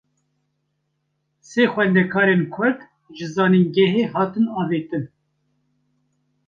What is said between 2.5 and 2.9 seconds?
Kurd,